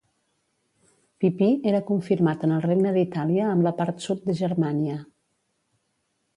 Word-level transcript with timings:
Pipí 1.23 1.49
era 1.73 1.83
confirmat 1.91 2.47
en 2.49 2.55
el 2.57 2.65
regne 2.67 2.95
d'Itàlia 2.97 3.53
amb 3.53 3.69
la 3.69 3.77
part 3.83 4.05
sud 4.09 4.27
de 4.31 4.39
Germània. 4.43 4.99